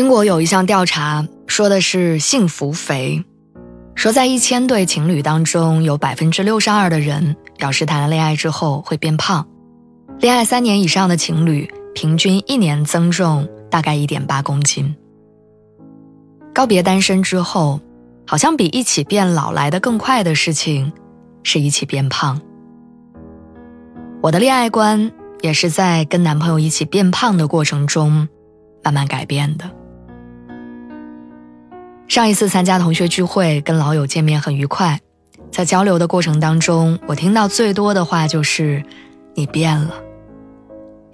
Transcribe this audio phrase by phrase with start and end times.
[0.00, 3.22] 英国有一项调查说的是幸福肥，
[3.94, 9.46] 说在一千对情侣当中，有百分之六十二的人表示谈了恋爱之后会变胖。
[10.18, 14.96] 恋爱三年以上的情侣，平均一年增重大概一点八公斤。
[16.54, 17.78] 告别单身之后，
[18.26, 20.90] 好像比一起变老来的更快的事情，
[21.42, 22.40] 是一起变胖。
[24.22, 28.26] 我的恋爱观也是在跟男朋友一起变胖的过程中，
[28.82, 29.70] 慢慢改变的。
[32.10, 34.98] 上一次参加同学聚会，跟老友见面很愉快，
[35.52, 38.82] 在交流的过程当中，我听到最多的话就是
[39.36, 39.94] “你变了”。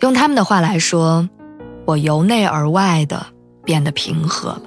[0.00, 1.28] 用他们的话来说，
[1.84, 3.26] 我由内而外的
[3.62, 4.62] 变得平和了。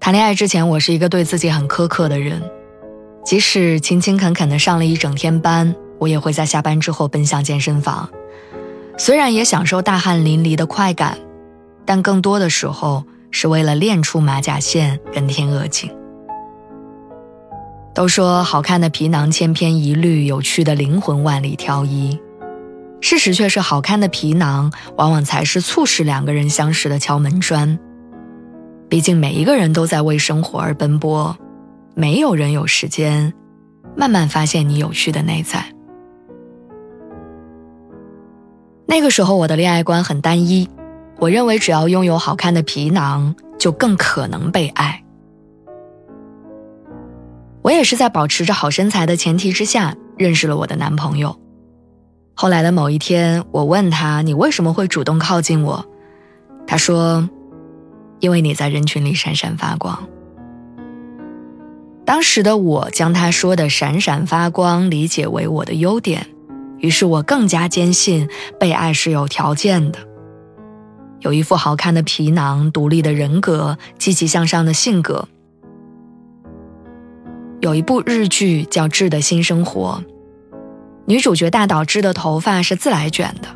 [0.00, 2.42] 谈恋爱之前，我是一个对自己很苛刻的人，
[3.24, 8.10] 即使勤勤恳恳的上了一整天班，我也会在下班之后奔向健身房。
[8.98, 11.16] 虽然也享受大汗淋漓的快感，
[11.84, 13.04] 但更多的时候。
[13.32, 15.90] 是为了练出马甲线跟天鹅颈。
[17.94, 22.18] 都说好看的皮囊千篇一律，有趣的灵魂万里挑一。
[23.00, 27.78] 事实却是，好看的皮囊往往才是促使两个人相识的敲门砖。
[28.88, 31.36] 毕竟每一个人都在为生活而奔波，
[31.94, 33.34] 没有人有时间
[33.96, 35.64] 慢慢发现你有趣的内在。
[38.86, 40.68] 那个时候，我的恋爱观很单一。
[41.22, 45.04] 我认为，只要拥有好看的皮囊，就更可能被爱。
[47.62, 51.38] 我也是在保持着好身材的前提之下，认识了我的男朋友。
[52.34, 55.86] 后来的某一天，我问他：“你为什么会主动靠近我？”
[56.66, 57.28] 他说
[58.18, 59.96] ：“因为你在人群里闪闪发光。”
[62.04, 66.26] 当时的我将他说的“闪闪发光”理解为我的优点，
[66.78, 68.28] 于是我更加坚信
[68.58, 70.00] 被爱是有条件的。
[71.22, 75.28] 有一副好看的皮囊，独立的人格，积极向上的性格。
[77.60, 80.02] 有一部日剧叫《智的新生活》，
[81.06, 83.48] 女主角大岛智的头发是自来卷的，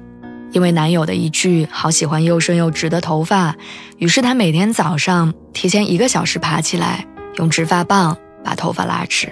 [0.52, 3.56] 因为男友的一句“好喜欢又顺又直的头发”，
[3.98, 7.04] 于是她每天早上提前一个小时爬起来，
[7.38, 9.28] 用直发棒把头发拉直。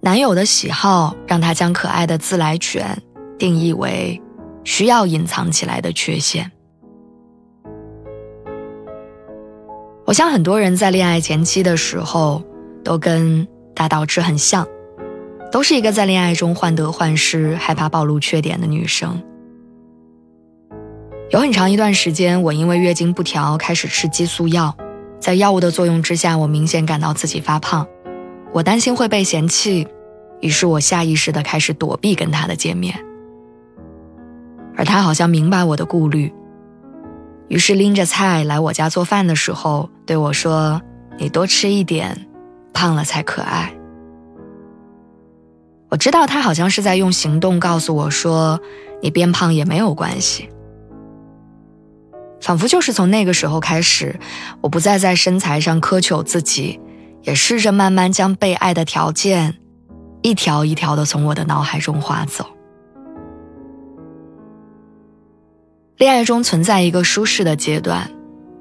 [0.00, 3.02] 男友的喜好让她将可爱的自来卷
[3.36, 4.22] 定义为。
[4.64, 6.50] 需要隐藏起来的缺陷。
[10.06, 12.42] 我想很多人在恋爱前期的时候，
[12.82, 14.66] 都跟大岛智很像，
[15.52, 19.22] 都是一个在恋爱中患得患失、害怕暴露缺点的女生。
[21.30, 24.76] 有很长一段时间，我因为月经不调开始吃激素药，
[25.20, 27.86] 在药物的作用之下，我明显感到自己发胖，
[28.52, 29.86] 我担心会被嫌弃，
[30.40, 32.98] 于是我下意识的开始躲避跟他的见面。
[34.76, 36.32] 而他好像明白我的顾虑，
[37.48, 40.80] 于是拎着菜来我家做饭的时候对我说
[41.18, 42.26] ：“你多吃一点，
[42.72, 43.74] 胖了才可爱。”
[45.90, 48.60] 我知道他好像是在用行动告诉我说
[49.02, 50.48] ：“你变胖也没有关系。”
[52.40, 54.18] 仿佛就是从那个时候开始，
[54.62, 56.80] 我不再在身材上苛求自己，
[57.22, 59.56] 也试着慢慢将被爱的条件
[60.22, 62.46] 一条一条的从我的脑海中划走。
[66.00, 68.10] 恋爱中存在一个舒适的阶段，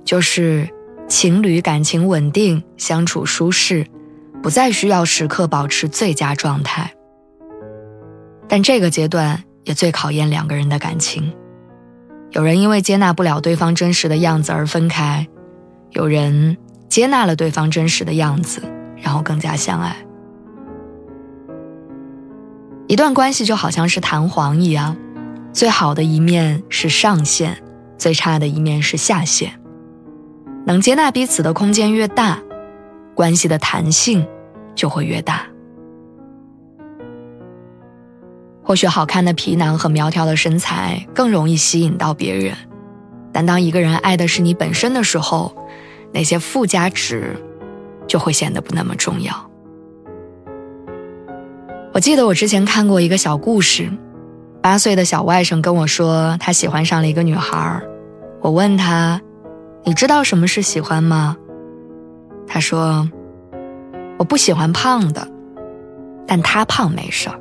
[0.04, 0.68] 就是
[1.08, 3.88] 情侣感情稳定、相处舒适，
[4.44, 6.94] 不再需要时刻保持最佳状态。
[8.50, 11.34] 但这个阶段也最考验两个人的感情。
[12.32, 15.26] 有人因为接纳不了对方真实的样子而分开，
[15.92, 16.58] 有人
[16.90, 18.62] 接纳了对方真实的样子，
[18.98, 19.96] 然后更加相爱。
[22.88, 24.98] 一段关系就好像是弹簧一样。
[25.52, 27.58] 最好的一面是上限，
[27.98, 29.60] 最差的一面是下限。
[30.66, 32.40] 能接纳彼此的空间越大，
[33.16, 34.26] 关系的弹性
[34.76, 35.46] 就会越大。
[38.64, 42.56] 或许好看的皮囊和苗条的身材更容易吸引到别人，
[43.34, 45.56] 但当一个人爱的是你本身的时候，
[46.14, 47.36] 那些附加值
[48.08, 49.50] 就会显得不那么重要。
[51.92, 53.92] 我记得我之前看过一个小故事。
[54.62, 57.82] 八岁的小外甥跟我说，他喜欢上了一个女孩
[58.42, 59.22] 我问他
[59.84, 61.38] ：“你知道什么是喜欢吗？”
[62.46, 63.10] 他说
[64.20, 65.28] ：“我不喜欢胖的，
[66.28, 67.40] 但他胖没事儿。”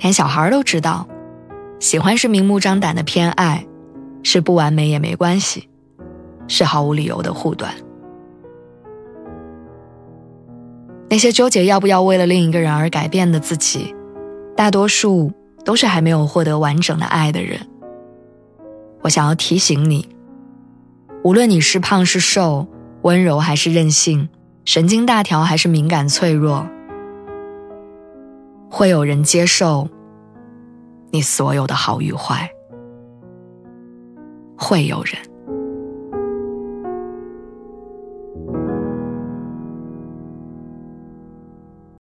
[0.00, 1.06] 连小孩都知道，
[1.78, 3.66] 喜欢是明目张胆的偏爱，
[4.22, 5.68] 是不完美也没关系，
[6.48, 7.74] 是毫无理由的护短。
[11.10, 13.94] 那些纠结要不要为了另一个人而改变的自己。
[14.60, 15.32] 大多数
[15.64, 17.66] 都是还没有获得完整的爱的人。
[19.00, 20.06] 我想要提醒你，
[21.24, 22.68] 无论你是胖是瘦，
[23.00, 24.28] 温柔还是任性，
[24.66, 26.66] 神经大条还是敏感脆弱，
[28.68, 29.88] 会有人接受
[31.10, 32.50] 你所有的好与坏，
[34.58, 35.29] 会有人。